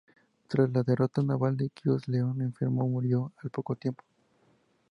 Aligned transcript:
Tras 0.47 0.67
la 0.71 0.81
derrota 0.81 1.21
naval 1.21 1.55
de 1.55 1.69
Quíos, 1.69 2.07
León 2.07 2.41
enfermó 2.41 2.87
y 2.87 2.89
murió 2.89 3.33
al 3.43 3.51
poco 3.51 3.75
tiempo. 3.75 4.03